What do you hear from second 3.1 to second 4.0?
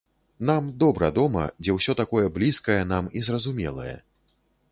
і зразумелае.